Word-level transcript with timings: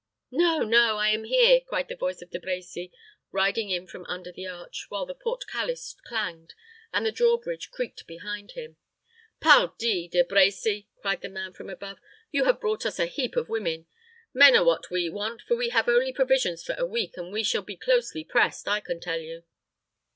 "No, 0.31 0.63
no; 0.63 0.97
I 0.97 1.09
am 1.09 1.25
here!" 1.25 1.59
cried 1.61 1.87
the 1.87 1.95
voice 1.95 2.23
of 2.23 2.31
De 2.31 2.39
Brecy, 2.39 2.91
riding 3.31 3.69
in 3.69 3.85
from 3.85 4.03
under 4.05 4.31
the 4.31 4.47
arch, 4.47 4.87
while 4.89 5.05
the 5.05 5.13
portcullis 5.13 5.95
clanged, 6.07 6.55
and 6.91 7.05
the 7.05 7.11
draw 7.11 7.37
bridge 7.37 7.69
creaked 7.69 8.07
behind 8.07 8.53
him. 8.53 8.77
"Pardi! 9.41 10.07
De 10.07 10.23
Brecy," 10.23 10.87
cried 11.03 11.21
the 11.21 11.29
man 11.29 11.53
from 11.53 11.69
above, 11.69 11.99
"you 12.31 12.45
have 12.45 12.59
brought 12.59 12.83
us 12.83 12.97
a 12.97 13.05
heap 13.05 13.35
of 13.35 13.47
women. 13.47 13.85
Men 14.33 14.55
are 14.55 14.65
what 14.65 14.89
we 14.89 15.07
want, 15.07 15.43
for 15.43 15.55
we 15.55 15.69
have 15.69 15.87
only 15.87 16.11
provisions 16.11 16.63
for 16.63 16.73
a 16.79 16.83
week, 16.87 17.15
and 17.15 17.31
we 17.31 17.43
shall 17.43 17.61
be 17.61 17.77
closely 17.77 18.23
pressed, 18.23 18.67
I 18.67 18.79
can 18.79 18.99
tell 18.99 19.19
you." 19.19 19.43